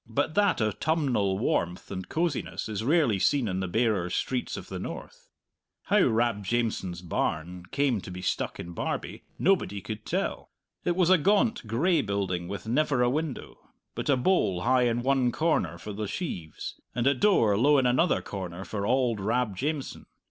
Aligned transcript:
But 0.09 0.33
that 0.33 0.59
autumnal 0.59 1.37
warmth 1.37 1.91
and 1.91 2.09
cosiness 2.09 2.67
is 2.67 2.83
rarely 2.83 3.19
seen 3.19 3.47
in 3.47 3.59
the 3.59 3.67
barer 3.67 4.09
streets 4.09 4.57
of 4.57 4.67
the 4.67 4.79
north. 4.79 5.27
How 5.83 5.99
Rab 6.07 6.43
Jamieson's 6.43 7.03
barn 7.03 7.67
came 7.69 8.01
to 8.01 8.09
be 8.09 8.23
stuck 8.23 8.59
in 8.59 8.71
Barbie 8.71 9.25
nobody 9.37 9.79
could 9.79 10.03
tell. 10.07 10.49
It 10.85 10.95
was 10.95 11.11
a 11.11 11.19
gaunt, 11.19 11.67
gray 11.67 12.01
building 12.01 12.47
with 12.47 12.67
never 12.67 13.03
a 13.03 13.11
window, 13.11 13.59
but 13.93 14.09
a 14.09 14.17
bole 14.17 14.61
high 14.61 14.87
in 14.87 15.03
one 15.03 15.31
corner 15.31 15.77
for 15.77 15.93
the 15.93 16.07
sheaves, 16.07 16.81
and 16.95 17.05
a 17.05 17.13
door 17.13 17.55
low 17.55 17.77
in 17.77 17.85
another 17.85 18.23
corner 18.23 18.65
for 18.65 18.87
auld 18.87 19.19
Rab 19.19 19.55
Jamieson. 19.55 20.07